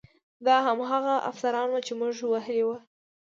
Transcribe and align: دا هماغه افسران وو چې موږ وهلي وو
دا 0.45 0.55
هماغه 0.67 1.15
افسران 1.29 1.67
وو 1.69 1.85
چې 1.87 1.93
موږ 1.99 2.15
وهلي 2.31 2.63
وو 2.65 2.77